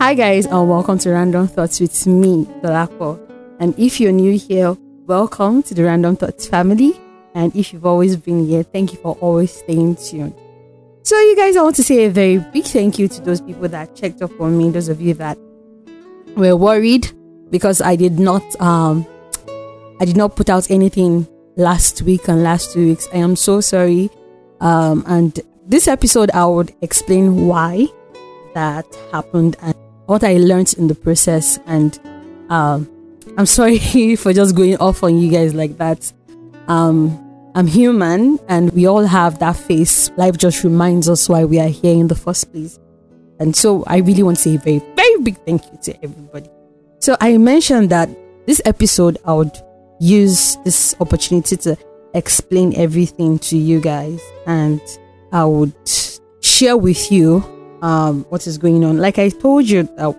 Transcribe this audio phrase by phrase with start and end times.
[0.00, 3.20] Hi, guys, and welcome to Random Thoughts with me, Dolapo.
[3.58, 4.74] And if you're new here,
[5.04, 6.98] welcome to the Random Thoughts family.
[7.34, 10.34] And if you've always been here, thank you for always staying tuned.
[11.02, 13.68] So, you guys, I want to say a very big thank you to those people
[13.68, 15.36] that checked up on me, those of you that
[16.34, 17.12] were worried
[17.50, 19.06] because I did not, um,
[20.00, 23.06] I did not put out anything last week and last two weeks.
[23.12, 24.08] I am so sorry.
[24.62, 27.88] Um, and this episode, I would explain why
[28.54, 29.74] that happened and
[30.10, 31.60] what I learned in the process.
[31.66, 31.96] And
[32.48, 32.90] um,
[33.38, 36.12] I'm sorry for just going off on you guys like that.
[36.66, 37.16] Um,
[37.54, 40.10] I'm human and we all have that face.
[40.16, 42.78] Life just reminds us why we are here in the first place.
[43.38, 46.50] And so I really want to say a very, very big thank you to everybody.
[46.98, 48.08] So I mentioned that
[48.46, 49.56] this episode, I would
[50.00, 51.78] use this opportunity to
[52.14, 54.80] explain everything to you guys and
[55.30, 55.72] I would
[56.40, 57.44] share with you
[57.82, 58.98] um, what is going on.
[58.98, 60.12] Like I told you, uh,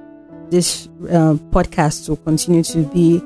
[0.50, 3.22] this uh, podcast will continue to be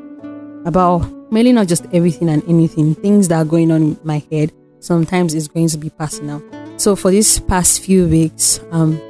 [0.65, 4.51] about mainly not just everything and anything, things that are going on in my head.
[4.79, 6.43] Sometimes it's going to be personal.
[6.77, 9.01] So for these past few weeks, um,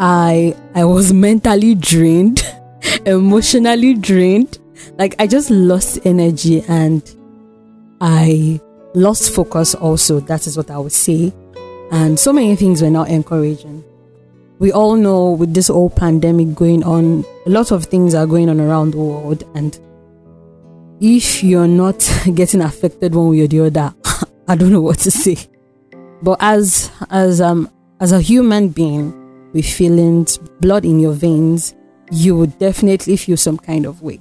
[0.00, 2.42] I I was mentally drained,
[3.06, 4.58] emotionally drained.
[4.98, 7.02] Like I just lost energy and
[8.00, 8.60] I
[8.94, 10.20] lost focus also.
[10.20, 11.32] That is what I would say.
[11.92, 13.84] And so many things were not encouraging.
[14.60, 18.50] We all know with this whole pandemic going on, a lot of things are going
[18.50, 19.42] on around the world.
[19.54, 19.78] And
[21.00, 21.98] if you're not
[22.34, 23.94] getting affected one way or the other,
[24.48, 25.38] I don't know what to say.
[26.22, 29.14] But as as um as a human being
[29.54, 31.74] with feelings, blood in your veins,
[32.10, 34.20] you would definitely feel some kind of way.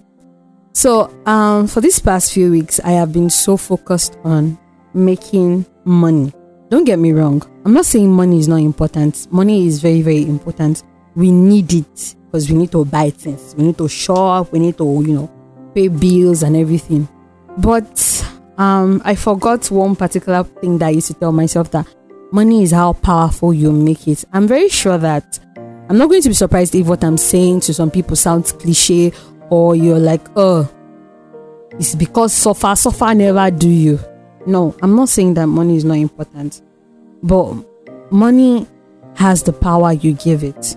[0.71, 4.57] So um for these past few weeks I have been so focused on
[4.93, 6.31] making money.
[6.69, 7.41] Don't get me wrong.
[7.65, 9.31] I'm not saying money is not important.
[9.31, 10.83] Money is very, very important.
[11.15, 13.55] We need it because we need to buy things.
[13.57, 14.51] We need to shop.
[14.51, 17.07] We need to, you know, pay bills and everything.
[17.57, 18.25] But
[18.57, 21.87] um, I forgot one particular thing that I used to tell myself that
[22.31, 24.23] money is how powerful you make it.
[24.31, 25.39] I'm very sure that
[25.89, 29.11] I'm not going to be surprised if what I'm saying to some people sounds cliche
[29.49, 30.69] or you're like, oh,
[31.71, 33.99] it's because suffer, suffer never do you.
[34.49, 36.63] No, I'm not saying that money is not important,
[37.21, 37.53] but
[38.11, 38.65] money
[39.15, 40.75] has the power you give it.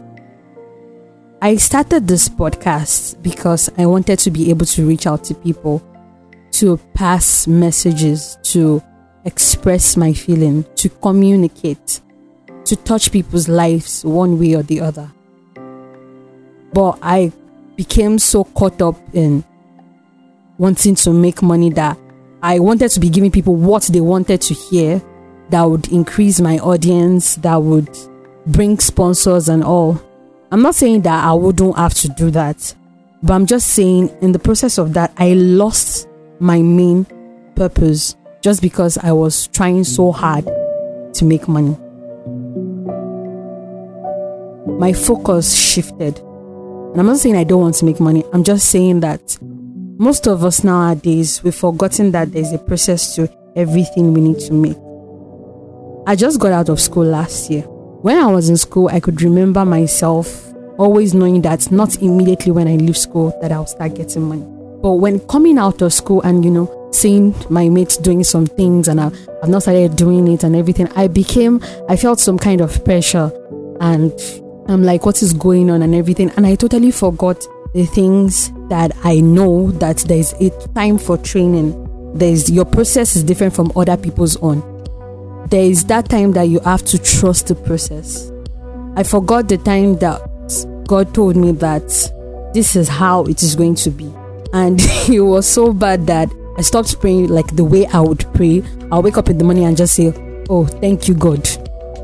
[1.40, 5.82] I started this podcast because I wanted to be able to reach out to people,
[6.50, 8.82] to pass messages, to
[9.24, 12.02] express my feeling, to communicate,
[12.66, 15.10] to touch people's lives one way or the other.
[16.74, 17.32] But I
[17.76, 19.42] became so caught up in
[20.58, 21.96] wanting to make money that
[22.44, 25.00] I wanted to be giving people what they wanted to hear
[25.50, 27.88] that would increase my audience, that would
[28.46, 30.02] bring sponsors and all.
[30.50, 32.74] I'm not saying that I wouldn't have to do that,
[33.22, 36.08] but I'm just saying in the process of that, I lost
[36.40, 37.06] my main
[37.54, 40.44] purpose just because I was trying so hard
[41.14, 41.76] to make money.
[44.78, 46.18] My focus shifted.
[46.18, 49.38] And I'm not saying I don't want to make money, I'm just saying that
[49.98, 54.52] most of us nowadays, we've forgotten that there's a process to everything we need to
[54.52, 54.76] make.
[56.06, 57.62] I just got out of school last year.
[57.62, 62.66] When I was in school, I could remember myself always knowing that not immediately when
[62.66, 64.46] I leave school that I'll start getting money.
[64.82, 68.88] But when coming out of school and, you know, seeing my mates doing some things
[68.88, 69.16] and I've,
[69.48, 73.30] not started doing it and everything, I became, I felt some kind of pressure
[73.80, 74.12] and
[74.68, 76.30] I'm like, what is going on and everything.
[76.36, 81.78] And I totally forgot the things that I know that there's a time for training.
[82.14, 84.60] There's your process is different from other people's own.
[85.48, 88.30] There is that time that you have to trust the process.
[88.96, 90.20] I forgot the time that
[90.86, 91.88] God told me that
[92.52, 94.12] this is how it is going to be.
[94.52, 94.78] And
[95.08, 98.62] it was so bad that I stopped praying like the way I would pray.
[98.90, 100.12] I'll wake up in the morning and just say,
[100.50, 101.46] Oh, thank you, God,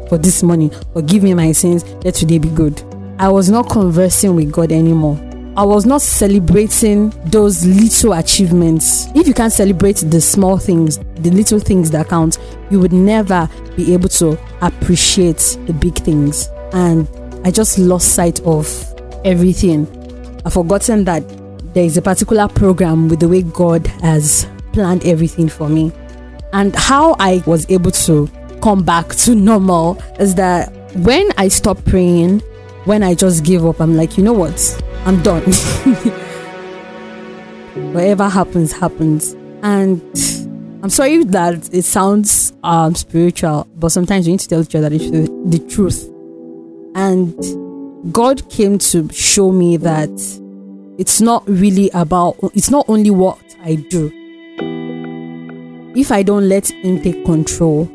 [0.09, 0.71] for this morning.
[0.95, 1.85] Forgive me my sins.
[2.05, 2.83] Let today be good.
[3.19, 5.28] I was not conversing with God anymore.
[5.59, 9.09] I was not celebrating those little achievements.
[9.17, 12.39] If you can't celebrate the small things, the little things that count,
[12.71, 16.49] you would never be able to appreciate the big things.
[16.73, 17.09] And
[17.45, 18.69] I just lost sight of
[19.25, 19.89] everything.
[20.47, 21.25] I've forgotten that
[21.75, 25.91] there is a particular program with the way God has planned everything for me.
[26.53, 28.31] And how I was able to
[28.63, 32.43] come back to normal is that when I stopped praying,
[32.85, 34.85] when I just gave up, I'm like, you know what?
[35.09, 35.43] I'm done.
[37.95, 39.33] Whatever happens, happens.
[39.63, 40.03] And
[40.83, 44.91] I'm sorry that it sounds um, spiritual, but sometimes we need to tell each other
[44.91, 44.99] the,
[45.47, 46.11] the truth.
[46.95, 47.35] And
[48.13, 50.11] God came to show me that
[50.99, 54.13] it's not really about, it's not only what I do.
[55.97, 57.91] If I don't let Him take control,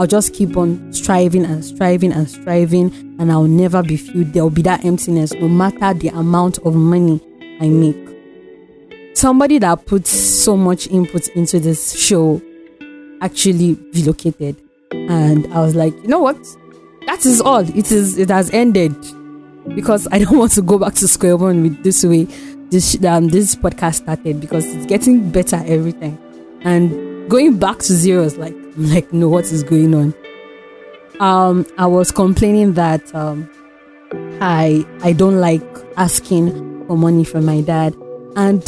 [0.00, 4.32] I'll just keep on striving and striving and striving, and I'll never be filled.
[4.32, 7.20] There'll be that emptiness no matter the amount of money
[7.60, 7.98] I make.
[9.14, 12.40] Somebody that puts so much input into this show
[13.20, 14.56] actually relocated,
[14.90, 16.38] and I was like, you know what?
[17.04, 17.68] That is all.
[17.76, 18.16] It is.
[18.16, 18.96] It has ended
[19.74, 22.24] because I don't want to go back to square one with this way
[22.70, 26.18] this um this podcast started because it's getting better every time,
[26.62, 30.14] and going back to zero is like like no, what is going on?
[31.20, 33.50] Um, I was complaining that um,
[34.40, 35.62] I I don't like
[35.96, 37.94] asking for money from my dad,
[38.36, 38.62] and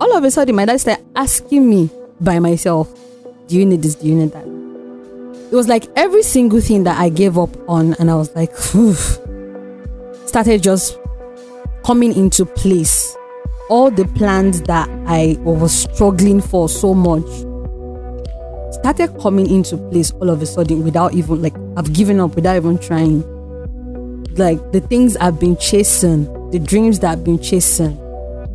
[0.00, 2.92] all of a sudden my dad started asking me by myself,
[3.46, 3.94] "Do you need this?
[3.94, 4.44] Do you need that?"
[5.52, 8.54] It was like every single thing that I gave up on, and I was like,
[10.26, 10.98] started just
[11.84, 13.16] coming into place.
[13.70, 17.24] All the plans that I was struggling for so much
[18.74, 22.56] started coming into place all of a sudden without even like I've given up without
[22.56, 23.22] even trying.
[24.36, 27.98] Like the things I've been chasing, the dreams that I've been chasing,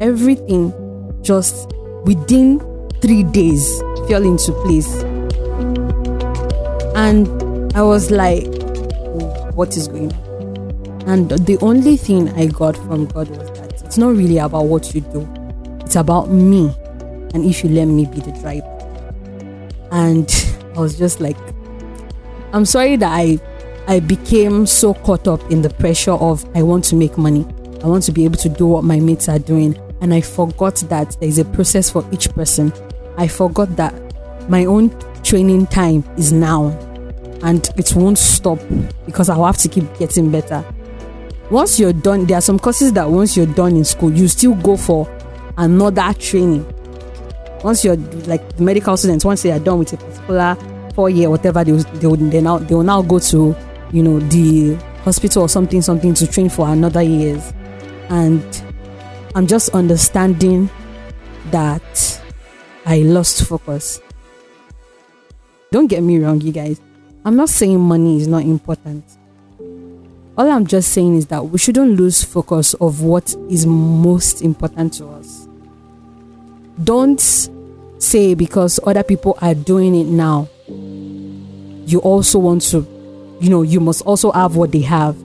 [0.01, 0.74] everything
[1.21, 1.71] just
[2.04, 2.60] within
[3.01, 5.04] three days fell into place.
[6.95, 7.27] And
[7.75, 8.45] I was like,
[9.54, 10.30] what is going on?
[11.07, 14.94] And the only thing I got from God was that it's not really about what
[14.94, 15.27] you do,
[15.80, 16.75] it's about me.
[17.33, 18.69] And if you let me be the driver.
[19.92, 20.30] And
[20.76, 21.38] I was just like,
[22.54, 23.40] I'm sorry that I
[23.88, 27.46] I became so caught up in the pressure of I want to make money.
[27.84, 29.76] I want to be able to do what my mates are doing.
[30.02, 32.72] And I forgot that there is a process for each person.
[33.18, 33.94] I forgot that
[34.48, 36.68] my own training time is now
[37.44, 38.60] and it won't stop
[39.06, 40.64] because I'll have to keep getting better.
[41.50, 44.54] Once you're done, there are some courses that once you're done in school, you still
[44.56, 45.10] go for
[45.58, 46.66] another training.
[47.64, 47.98] Once you're
[48.28, 50.58] like medical students, once they are done with a particular
[50.94, 53.56] four year, whatever, they will, they will, they now, they will now go to,
[53.92, 57.54] you know, the hospital or something, something to train for another years.
[58.10, 58.44] And
[59.36, 60.70] I'm just understanding
[61.52, 62.22] that
[62.86, 64.02] I lost focus.
[65.72, 66.80] Don't get me wrong, you guys.
[67.26, 69.04] I'm not saying money is not important.
[70.38, 74.94] All I'm just saying is that we shouldn't lose focus of what is most important
[74.94, 75.49] to us.
[76.84, 77.20] Don't
[78.00, 82.88] say because other people are doing it now, you also want to,
[83.42, 85.18] you know, you must also have what they have.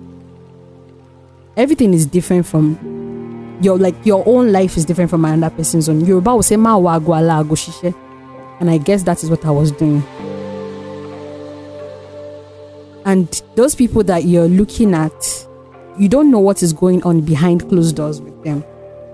[1.56, 6.04] Everything is different from your like your own life is different from another person's own.
[6.04, 6.96] Yoruba will say ma wa
[8.60, 10.02] and I guess that is what I was doing.
[13.04, 15.46] And those people that you're looking at,
[15.98, 18.64] you don't know what is going on behind closed doors with them.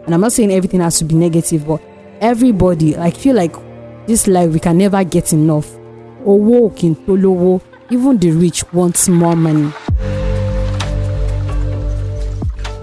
[0.05, 1.83] And I'm not saying everything has to be negative, but
[2.21, 3.55] everybody, I feel like
[4.07, 5.67] this life we can never get enough.
[6.27, 9.73] Owo kintolowo, even the rich wants more money.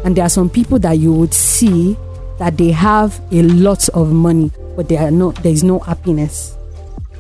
[0.04, 1.98] And there are some people that you would see
[2.40, 6.56] that they have a lot of money, but they are not there is no happiness.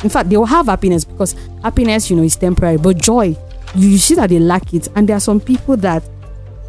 [0.03, 3.35] In fact, they will have happiness because happiness, you know, is temporary, but joy
[3.75, 4.87] you see that they lack it.
[4.95, 6.03] And there are some people that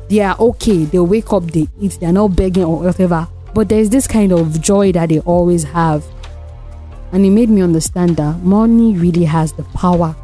[0.09, 3.29] they are okay, they wake up, they eat, they're not begging or whatever.
[3.59, 6.07] But there's this kind of joy that they always have.
[7.11, 10.15] And it made me understand that money really has the power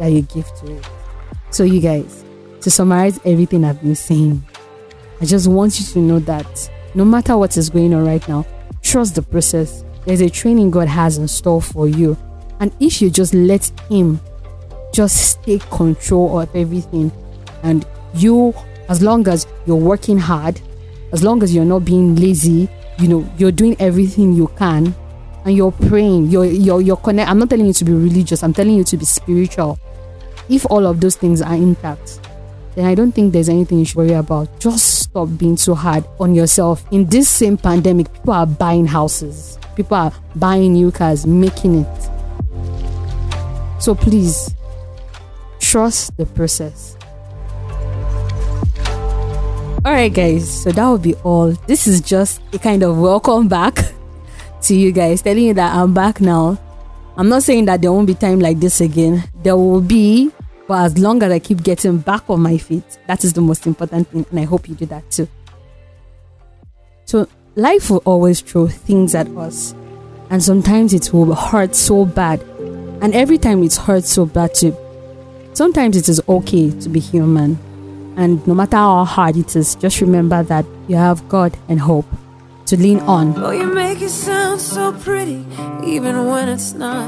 [0.00, 0.88] that you give to it.
[1.52, 2.24] So, you guys,
[2.62, 4.44] to summarize everything I've been saying,
[5.20, 8.44] I just want you to know that no matter what is going on right now,
[8.82, 9.84] trust the process.
[10.04, 12.18] There's a training God has in store for you.
[12.58, 14.18] And if you just let Him
[14.92, 17.12] just take control of everything.
[17.62, 18.52] And you,
[18.88, 20.60] as long as you're working hard,
[21.12, 24.94] as long as you're not being lazy, you know, you're doing everything you can
[25.44, 27.30] and you're praying, you're, you're, you're connect.
[27.30, 29.78] I'm not telling you to be religious, I'm telling you to be spiritual.
[30.48, 32.20] If all of those things are intact,
[32.74, 34.60] then I don't think there's anything you should worry about.
[34.60, 36.84] Just stop being so hard on yourself.
[36.90, 42.10] In this same pandemic, people are buying houses, people are buying new cars, making it.
[43.78, 44.54] So please,
[45.60, 46.96] trust the process.
[49.86, 51.52] Alright, guys, so that will be all.
[51.68, 53.78] This is just a kind of welcome back
[54.62, 56.58] to you guys, telling you that I'm back now.
[57.16, 59.22] I'm not saying that there won't be time like this again.
[59.44, 60.32] There will be,
[60.66, 63.64] but as long as I keep getting back on my feet, that is the most
[63.64, 65.28] important thing, and I hope you do that too.
[67.04, 69.72] So, life will always throw things at us,
[70.30, 72.42] and sometimes it will hurt so bad.
[73.00, 74.76] And every time it hurts so bad too,
[75.56, 77.58] Sometimes it is okay to be human.
[78.16, 82.06] And no matter how hard it is, just remember that you have God and hope
[82.66, 83.34] to lean on.
[83.36, 85.44] Oh, you make it sound so pretty,
[85.84, 87.06] even when it's not.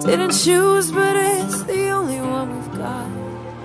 [0.00, 3.10] Didn't choose, but it's the only one we've got.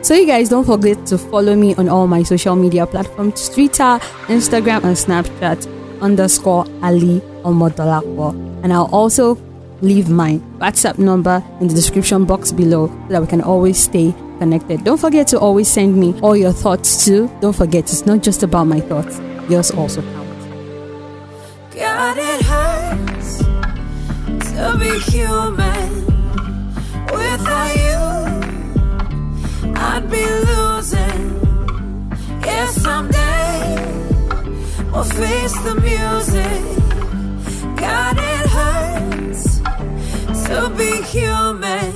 [0.06, 4.00] So you guys don't forget to follow me on all my social media platforms Twitter,
[4.28, 8.34] Instagram, and Snapchat underscore Ali Omodolapo.
[8.64, 9.38] And I'll also
[9.82, 14.14] leave my WhatsApp number in the description box below so that we can always stay
[14.40, 14.84] connected.
[14.84, 17.30] Don't forget to always send me all your thoughts too.
[17.42, 20.26] Don't forget, it's not just about my thoughts, yours also count.
[21.76, 23.40] God, it hurts
[24.52, 26.06] to be human.
[27.12, 28.02] Without you,
[29.76, 31.36] I'd be losing.
[32.68, 33.76] Someday
[34.92, 36.64] we'll face the music.
[37.78, 39.60] God, it hurts
[40.48, 41.92] to be human,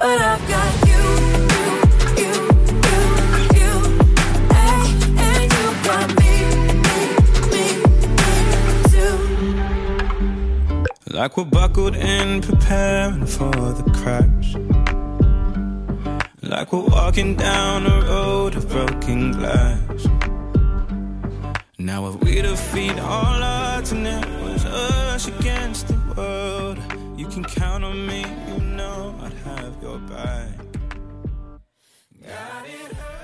[0.00, 0.37] but I've
[11.18, 14.54] Like we're buckled in, preparing for the crash.
[16.42, 20.06] Like we're walking down a road of broken glass.
[21.76, 26.78] Now, if we defeat all odds and it was us against the world,
[27.18, 30.56] you can count on me, you know I'd have your back.
[32.22, 33.17] God, it hurts.